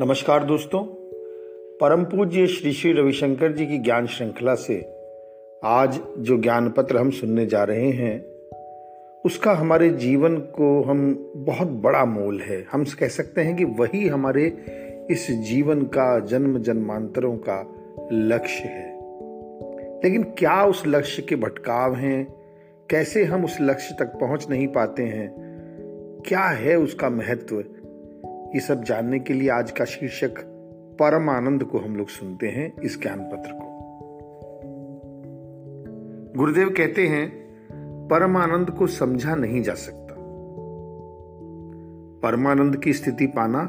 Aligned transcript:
नमस्कार 0.00 0.44
दोस्तों। 0.44 0.84
परम 1.80 2.04
पूज्य 2.04 2.46
श्री 2.46 2.72
श्री 2.72 2.92
रविशंकर 2.92 3.52
जी 3.52 3.66
की 3.66 3.78
ज्ञान 3.78 4.06
श्रृंखला 4.06 4.54
से 4.54 4.88
आज 5.64 6.00
जो 6.18 6.38
ज्ञान 6.38 6.70
पत्र 6.70 6.96
हम 6.96 7.10
सुनने 7.10 7.46
जा 7.46 7.64
रहे 7.64 7.90
हैं, 7.90 8.24
उसका 9.24 9.52
हमारे 9.52 9.90
जीवन 9.90 10.36
को 10.36 10.82
हम 10.82 11.32
बहुत 11.36 11.68
बड़ा 11.68 12.04
मोल 12.04 12.40
है। 12.40 12.66
हम 12.72 12.84
कह 12.84 13.08
सकते 13.08 13.40
हैं 13.40 13.56
कि 13.56 13.64
वही 13.64 14.08
हमारे 14.08 14.46
इस 15.10 15.30
जीवन 15.30 15.82
का, 15.82 16.18
जन्म 16.18 16.58
जन्मांतरों 16.58 17.36
का 17.36 17.74
लक्ष्य 18.12 18.64
है। 18.64 18.98
लेकिन 20.04 20.22
क्या 20.22 20.64
उस 20.64 20.82
लक्ष्य 20.86 21.22
के 21.22 21.36
भटकाव 21.36 21.94
हैं? 21.94 22.34
कैसे 22.90 23.24
हम 23.24 23.44
उस 23.44 23.58
लक्ष्य 23.60 23.96
तक 23.98 24.06
पहुँच 24.06 24.46
नहीं 24.50 24.68
पाते 24.68 25.02
हैं? 25.02 25.50
क्या 26.26 26.44
है 26.44 26.76
उसका 26.76 27.10
महत्व? 27.10 27.64
ये 28.54 28.60
सब 28.60 28.84
जानने 28.84 29.18
के 29.18 29.34
लिए 29.34 29.50
आज 29.50 29.70
का 29.70 29.84
शीर्षक 29.84 30.34
परम 31.00 31.30
आनंद 31.30 31.64
को 31.64 31.78
हम 31.78 31.96
लोग 31.96 32.08
सुनते 32.08 32.48
हैं 32.48 32.80
इस 32.80 33.02
ज्ञान 33.02 33.20
पत्र 33.20 33.50
को। 33.52 33.70
गुरुदेव 36.38 36.68
कहते 36.68 37.06
हैं 37.06 37.32
परम 38.08 38.36
आनंद 38.36 38.70
को 38.70 38.86
समझा 38.86 39.34
नहीं 39.34 39.62
जा 39.62 39.74
सकता। 39.74 40.14
परमानंद 42.22 42.76
की 42.76 42.92
स्थिति 42.92 43.26
पाना 43.26 43.60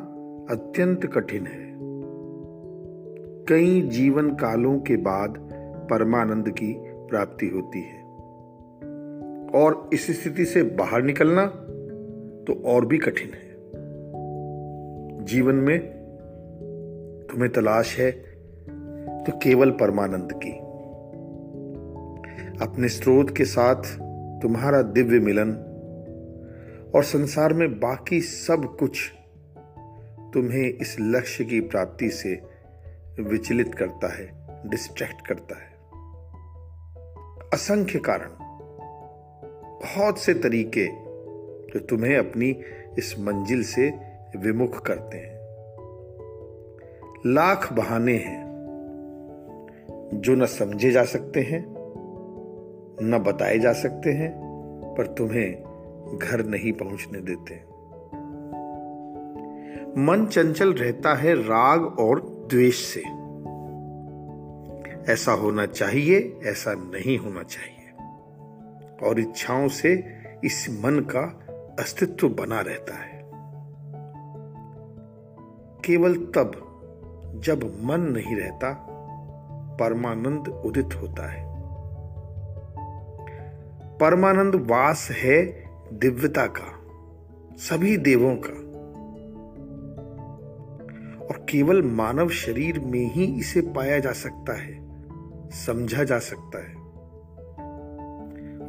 अत्यंत 0.52 1.06
कठिन 1.06 1.46
है। 1.46 1.74
कई 3.46 3.82
जीवन 3.82 4.30
कालों 4.30 4.80
के 4.80 4.98
बाद 4.98 5.50
परमानंद 5.92 6.50
की 6.50 6.76
प्राप्ति 6.84 7.48
होती 7.48 7.82
है। 7.82 8.04
और 9.64 9.90
इस 9.94 10.24
स्थिति 10.24 10.46
से 10.46 10.64
बाहर 10.64 11.02
निकलना 11.04 11.46
तो 12.48 12.64
और 12.66 12.86
भी 12.86 12.98
कठिन 12.98 13.34
है। 13.34 13.51
जीवन 15.22 15.56
में 15.56 15.80
तुम्हें 17.32 17.52
तलाश 17.52 18.00
है 18.00 18.12
तो 19.24 19.32
केवल 19.38 19.72
परमानंद 19.72 20.30
की। 20.34 20.52
अपने 22.66 22.90
स्रोत 22.90 23.38
के 23.38 23.46
साथ 23.46 23.84
तुम्हारा 24.42 24.82
दिव्य 24.82 25.20
मिलन 25.20 25.52
और 26.96 27.04
संसार 27.04 27.54
में 27.54 27.80
बाकी 27.80 28.22
सब 28.22 28.78
कुछ 28.80 29.12
तुम्हें 30.34 30.74
इस 30.74 30.98
लक्ष्य 31.00 31.44
की 31.44 31.60
प्राप्ति 31.60 32.10
से 32.10 32.42
विचलित 33.20 33.76
करता 33.76 34.18
है 34.18 34.48
डिस्ट्रैक्ट 34.70 35.28
करता 35.28 35.56
है। 35.56 35.72
असंख्य 37.54 38.00
कारण, 38.00 38.30
बहुत 39.80 40.20
से 40.20 40.34
तरीके 40.34 40.88
जो 41.70 41.80
तुम्हें 41.80 42.18
अपनी 42.18 42.62
इस 42.98 43.16
मंजिल 43.20 43.64
से 43.64 44.11
विमुख 44.38 44.86
करते 44.86 45.18
हैं। 45.18 45.42
लाख 47.26 47.74
बहाने 47.74 48.18
हैं। 48.18 48.52
जो 50.14 50.36
न 50.36 50.46
समझे 50.46 50.92
जा 50.92 51.04
सकते 51.04 51.42
हैं, 51.42 51.76
न 53.02 53.24
बताए 53.28 53.60
जा 53.60 53.74
सकते 53.74 54.10
हैं, 54.10 54.42
पर 54.98 55.08
तुम्हें 55.08 55.72
घर 56.22 56.46
नहीं 56.46 56.74
पहुँचने 56.74 57.20
देते। 57.22 57.72
मन 60.02 60.26
चंचल 60.26 60.74
रहता 60.74 61.16
है 61.16 61.36
राग 61.36 62.00
और 62.00 62.22
द्वेष 62.22 62.76
से। 62.76 63.04
ऐसा 65.14 65.32
होना 65.32 65.66
चाहिए, 65.66 66.40
ऐसा 66.44 66.74
नहीं 66.74 67.18
होना 67.18 67.44
चाहिए। 67.44 67.78
और 69.08 69.20
इच्छाओं 69.20 69.68
से 69.68 70.04
इस 70.44 70.70
मन 70.70 71.00
का 71.00 71.48
अस्तित्व 71.80 72.30
बना 72.30 72.62
रहता 72.62 72.96
है। 72.96 73.11
केवल 75.86 76.16
तब 76.16 76.68
जब 77.44 77.82
मन 77.84 78.02
नहीं 78.02 78.36
रहता, 78.36 78.88
परमानंद 79.80 80.48
उदित 80.48 80.90
होता 81.02 81.32
है। 81.32 81.52
परमानंद 83.98 84.56
वास 84.56 85.08
है 85.12 85.64
दिव्यता 85.94 86.46
का, 86.46 86.80
सभी 87.58 87.98
देवों 87.98 88.36
का। 88.36 88.72
और 91.26 91.46
केवल 91.50 91.82
मानव 91.82 92.30
शरीर 92.30 92.80
में 92.80 93.12
ही 93.12 93.26
इसे 93.26 93.62
पाया 93.62 94.00
जा 94.00 94.12
सकता 94.12 94.54
है, 94.54 94.86
समझा 95.50 96.04
जा 96.04 96.20
सकता 96.20 96.64
है। 96.70 96.76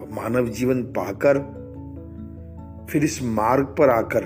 और 0.00 0.08
मानव 0.12 0.48
जीवन 0.48 0.82
पाकर, 0.82 1.62
फिर 2.91 3.04
इस 3.04 3.22
मार्ग 3.22 3.66
पर 3.78 3.91
आकर, 3.91 4.25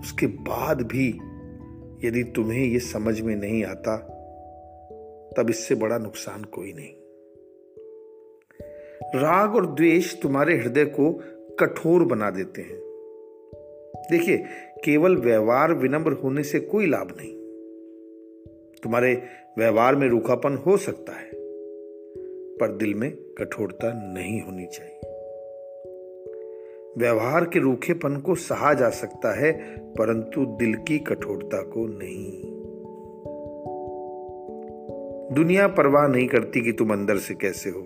उसके 0.00 0.26
बाद 0.26 0.82
भी 0.82 1.20
यदि 2.04 2.24
तुम्हें 2.24 2.64
यह 2.66 2.78
समझ 2.78 3.20
में 3.20 3.36
नहीं 3.36 3.64
आता, 3.64 3.96
तब 5.36 5.50
इससे 5.50 5.74
बड़ा 5.74 5.98
नुकसान 5.98 6.44
कोई 6.44 6.72
नहीं। 6.72 6.94
राग 9.20 9.54
और 9.54 9.66
द्वेष 9.66 10.20
तुम्हारे 10.20 10.56
हृदय 10.56 10.84
को 10.84 11.22
कठोर 11.60 12.04
बना 12.04 12.30
देते 12.30 12.62
हैं। 12.62 12.80
देखिए, 14.10 14.44
केवल 14.84 15.16
व्यवहार 15.16 15.74
विनम्र 15.74 16.12
होने 16.12 16.42
से 16.42 16.60
कोई 16.60 16.86
लाभ 16.86 17.14
नहीं। 17.20 17.32
तुम्हारे 18.82 19.22
व्यवहार 19.58 19.96
में 19.96 20.08
रूखापन 20.08 20.56
हो 20.56 20.76
सकता 20.76 21.12
है, 21.12 21.30
पर 22.56 22.76
दिल 22.76 22.94
में 22.94 23.10
कठोरता 23.10 24.14
नहीं 24.14 24.40
होनी 24.42 24.66
चाहिए। 24.66 25.13
व्यवहार 26.98 27.44
के 27.44 27.58
रूखेपन 27.58 28.16
को 28.16 28.34
सहा 28.34 28.74
जा 28.74 28.90
सकता 28.90 29.40
है, 29.40 29.52
परंतु 29.78 30.46
दिल 30.46 30.74
की 30.74 30.98
कठोरता 30.98 31.62
को 31.62 31.86
नहीं। 31.86 32.54
दुनिया 35.34 35.68
परवाह 35.68 36.06
नहीं 36.06 36.28
करती 36.28 36.60
कि 36.60 36.72
तुम 36.72 36.92
अंदर 36.92 37.16
से 37.16 37.34
कैसे 37.34 37.70
हो। 37.70 37.80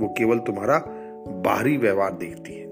वो 0.00 0.14
केवल 0.18 0.38
तुम्हारा 0.38 0.84
बाहरी 1.28 1.76
व्यवहार 1.76 2.12
देखती 2.12 2.52
है। 2.52 2.66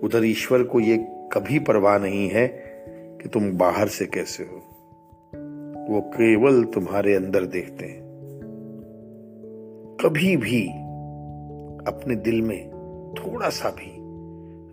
उधर 0.00 0.24
ईश्वर 0.24 0.62
को 0.62 0.80
यह 0.80 0.96
कभी 1.32 1.58
परवाह 1.58 1.98
नहीं 1.98 2.28
है 2.28 2.48
कि 3.22 3.28
तुम 3.28 3.52
बाहर 3.52 3.88
से 3.88 4.06
कैसे 4.06 4.42
हो। 4.42 4.56
वो 5.94 6.00
केवल 6.00 6.64
तुम्हारे 6.64 7.14
अंदर 7.14 7.44
देखते 7.44 7.84
हैं। 7.84 8.02
कभी 10.04 10.36
भी 10.36 10.68
अपने 11.92 12.16
दिल 12.16 12.42
में 12.42 12.72
थोड़ा 13.18 13.48
सा 13.48 13.70
भी 13.70 13.91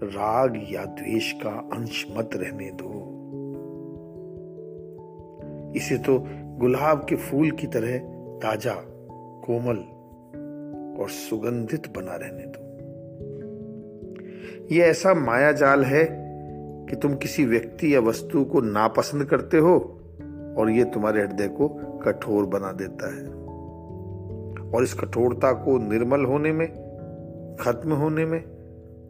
राग 0.04 0.66
या 0.72 0.86
द्वेष 0.86 1.32
का 1.32 1.50
अंश 1.50 2.06
मत 2.18 2.30
रहने 2.36 2.72
दो। 2.72 3.20
इसे 5.76 5.98
तो 5.98 6.28
गुलाब 6.30 7.06
के 7.10 7.16
फूल 7.16 7.52
की 7.52 7.68
तरह 7.68 7.98
ताज़ा, 8.40 8.76
कोमल 9.46 9.78
और 11.02 11.10
सुगंधित 11.10 11.94
बना 11.98 12.16
रहने 12.16 12.44
दो। 12.46 12.70
यह 14.76 14.86
ऐसा 14.86 15.14
माया 15.14 15.52
जाल 15.52 15.84
है 15.84 16.06
कि 16.90 16.96
तुम 16.96 17.16
किसी 17.16 17.46
व्यक्ति 17.46 17.96
या 17.96 18.00
वस्तु 18.00 18.44
को 18.46 18.62
नापसंद 18.62 19.26
करते 19.26 19.58
हो 19.58 20.02
और 20.58 20.70
यह 20.70 20.84
तुम्हारे 20.84 21.22
हृदय 21.22 21.48
को 21.48 21.68
कठोर 21.98 22.46
बना 22.46 22.72
देता 22.72 23.16
है। 23.16 23.28
और 24.72 24.84
इस 24.84 24.94
कठोरता 24.94 25.52
को 25.52 25.78
निर्मल 25.78 26.26
होने 26.26 26.52
में, 26.52 26.68
खत्म 27.62 27.94
होने 27.94 28.26
में 28.26 28.59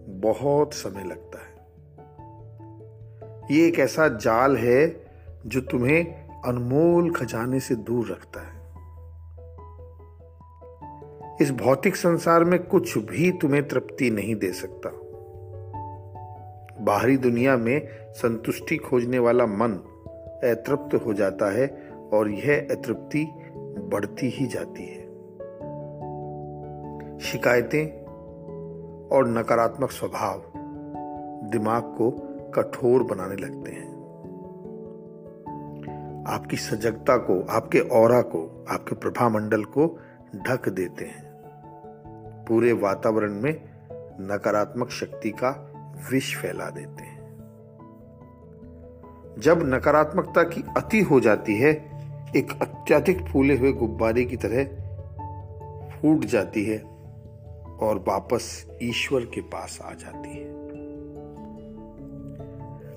बहुत 0.09 0.73
समय 0.73 1.03
लगता 1.03 1.39
है। 1.39 1.59
ये 3.51 3.67
एक 3.67 3.79
ऐसा 3.79 4.07
जाल 4.07 4.57
है 4.57 5.05
जो 5.45 5.61
तुम्हें 5.61 6.05
अनमोल 6.27 7.11
खजाने 7.11 7.59
से 7.59 7.75
दूर 7.75 8.07
रखता 8.07 8.41
है। 8.41 8.59
इस 11.41 11.51
भौतिक 11.51 11.95
संसार 11.95 12.43
में 12.43 12.63
कुछ 12.63 12.97
भी 12.97 13.31
तुम्हें 13.31 13.67
तृप्ति 13.67 14.09
नहीं 14.09 14.35
दे 14.35 14.53
सकता। 14.53 14.89
बाहरी 16.83 17.17
दुनिया 17.17 17.57
में 17.57 17.87
संतुष्टि 18.11 18.77
खोजने 18.77 19.19
वाला 19.19 19.45
मन 19.45 19.71
अतृप्त 20.43 21.05
हो 21.05 21.13
जाता 21.13 21.51
है 21.51 21.67
और 22.13 22.29
यह 22.29 22.67
अतृप्ति 22.71 23.27
बढ़ती 23.57 24.29
ही 24.29 24.47
जाती 24.47 24.85
है। 24.85 25.09
शिकायतें 27.19 27.98
और 29.11 29.27
नकारात्मक 29.27 29.91
स्वभाव 29.91 30.43
दिमाग 31.49 31.81
को 31.81 32.11
कठोर 32.55 33.03
बनाने 33.03 33.35
लगते 33.35 33.71
हैं। 33.71 33.89
आपकी 36.27 36.57
सजगता 36.57 37.17
को, 37.17 37.47
आपके 37.49 37.79
और 37.79 38.21
को, 38.21 38.65
आपके 38.69 38.95
प्रभा 38.95 39.29
मंडल 39.29 39.63
को 39.63 39.99
ढक 40.35 40.69
देते 40.69 41.05
हैं। 41.05 41.29
पूरे 42.47 42.73
वातावरण 42.73 43.33
में 43.33 43.69
नकारात्मक 44.21 44.89
शक्ति 44.89 45.29
का 45.29 45.73
विष 46.11 46.37
फैला 46.37 46.69
देते 46.69 47.03
हैं। 47.03 47.19
जब 49.39 49.59
नकारात्मकता 49.63 50.43
की 50.43 50.63
अति 50.77 51.01
हो 51.01 51.19
जाती 51.19 51.59
है, 51.59 51.71
एक 52.35 52.51
अत्यधिक 52.61 53.21
फूले 53.21 53.57
हुए 53.57 53.71
गुब्बारे 53.71 54.25
की 54.25 54.37
तरह 54.37 54.63
फूट 55.89 56.19
जाती 56.19 56.65
है। 56.65 56.98
और 57.81 58.05
वापस 58.07 58.65
ईश्वर 58.83 59.21
के 59.21 59.41
पास 59.41 59.79
आ 59.83 59.93
जाती 59.93 60.29
है। 60.29 60.59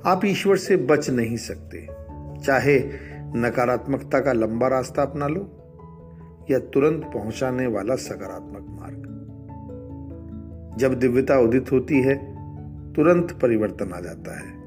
आप 0.06 0.20
ईश्वर 0.24 0.56
से 0.56 0.76
बच 0.76 1.10
नहीं 1.10 1.36
सकते। 1.36 1.86
चाहे 2.44 2.80
नकारात्मकता 3.36 4.20
का 4.20 4.32
लंबा 4.32 4.68
रास्ता 4.68 5.02
अपना 5.02 5.26
लो, 5.28 5.40
या 6.50 6.58
तुरंत 6.58 7.04
पहुँचाने 7.04 7.66
वाला 7.66 7.94
सकारात्मक 7.94 8.66
मार्ग। 8.80 9.18
जब 10.78 10.94
दिव्यता 10.94 11.38
उदित 11.38 11.72
होती 11.72 12.02
है, 12.02 12.32
तुरंत 12.92 13.38
परिवर्तन 13.42 13.92
आ 13.92 14.00
जाता 14.00 14.38
है। 14.38 14.62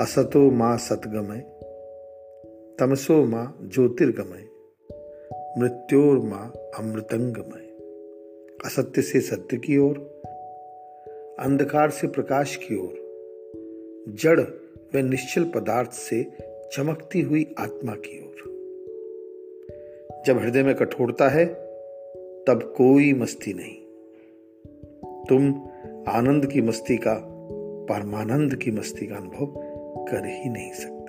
असतो 0.00 0.50
माँ 0.50 0.76
सतगमय, 0.76 1.38
तमसो 2.80 3.24
माँ 3.24 3.58
ज्योतिर्गमय, 3.62 4.48
मृत्योर 5.60 6.18
माँ 6.18 6.52
अमृतंगमय। 6.78 7.69
असत्य 8.64 9.02
से 9.02 9.20
सत्य 9.20 9.56
की 9.56 9.78
ओर, 9.78 10.22
अंधकार 11.38 11.90
से 11.90 12.06
प्रकाश 12.06 12.56
की 12.56 12.76
ओर, 12.76 12.94
जड़ 14.08 14.40
व 14.94 14.98
निश्चल 14.98 15.44
पदार्थ 15.44 15.92
से 15.92 16.26
चमकती 16.72 17.20
हुई 17.20 17.54
आत्मा 17.58 17.94
की 17.94 18.20
ओर। 18.22 18.30
जब 20.26 20.38
हृदय 20.38 20.62
में 20.62 20.74
कठोरता 20.74 21.28
है, 21.28 21.46
तब 22.44 22.74
कोई 22.76 23.12
मस्ती 23.12 23.54
नहीं। 23.54 23.76
तुम 25.24 25.54
आनंद 26.08 26.46
की 26.46 26.60
मस्ती 26.60 26.96
का, 26.96 27.26
परमानंद 27.90 28.54
की 28.54 28.70
मस्ती 28.70 29.06
का 29.06 29.16
अनुभव 29.16 29.46
कर 30.04 30.26
ही 30.26 30.48
नहीं 30.50 30.72
सकते। 30.72 30.99